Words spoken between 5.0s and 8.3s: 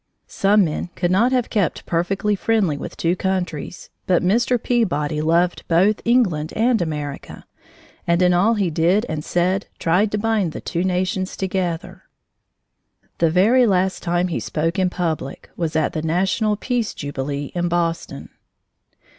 loved both England and America and